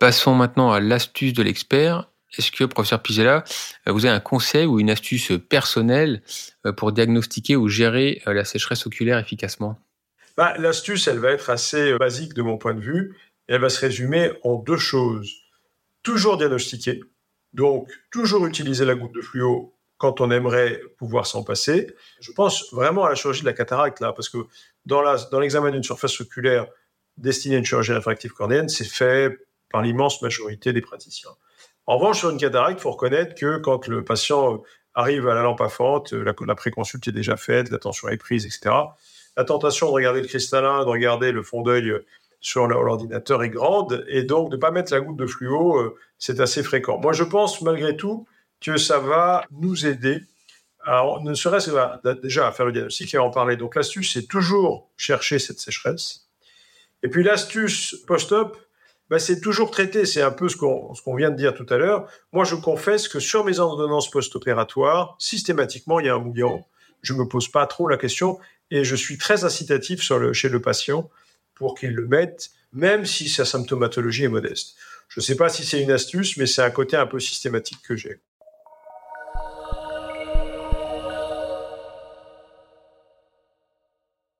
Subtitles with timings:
[0.00, 2.10] Passons maintenant à l'astuce de l'expert.
[2.36, 3.42] Est-ce que, professeur Pizella,
[3.86, 6.22] vous avez un conseil ou une astuce personnelle
[6.76, 9.78] pour diagnostiquer ou gérer la sécheresse oculaire efficacement?
[10.36, 13.16] Bah, L'astuce, elle va être assez basique de mon point de vue.
[13.48, 15.32] Elle va se résumer en deux choses.
[16.02, 17.00] Toujours diagnostiquer,
[17.54, 21.92] donc toujours utiliser la goutte de fluo quand on aimerait pouvoir s'en passer.
[22.20, 24.38] Je pense vraiment à la chirurgie de la cataracte là, parce que
[24.86, 26.66] dans l'examen d'une surface oculaire
[27.16, 29.36] destinée à une chirurgie réfractive cornéenne, c'est fait
[29.70, 31.30] par l'immense majorité des praticiens.
[31.86, 34.62] En revanche, sur une cataracte, il faut reconnaître que quand le patient
[34.94, 38.16] arrive à la lampe à fente, la, la préconsulte est déjà faite, la tension est
[38.16, 38.74] prise, etc.
[39.36, 41.92] La tentation de regarder le cristallin, de regarder le fond d'œil
[42.40, 45.96] sur l'ordinateur est grande et donc de ne pas mettre la goutte de fluo, euh,
[46.18, 46.98] c'est assez fréquent.
[46.98, 48.26] Moi, je pense malgré tout
[48.60, 50.20] que ça va nous aider
[51.22, 51.70] ne serait-ce
[52.22, 53.56] déjà à faire le diagnostic et à en parler.
[53.56, 56.28] Donc l'astuce, c'est toujours chercher cette sécheresse.
[57.02, 58.56] Et puis l'astuce post-op,
[59.10, 60.04] bah, c'est toujours traiter.
[60.06, 62.08] C'est un peu ce qu'on vient de dire tout à l'heure.
[62.32, 66.66] Moi, je confesse que sur mes ordonnances post-opératoires, systématiquement, il y a un mouillant.
[67.02, 68.38] Je me pose pas trop la question
[68.70, 71.08] et je suis très incitatif chez le patient
[71.54, 74.76] pour qu'ils le mettent, même si sa symptomatologie est modeste.
[75.08, 77.80] Je ne sais pas si c'est une astuce, mais c'est un côté un peu systématique
[77.82, 78.20] que j'ai.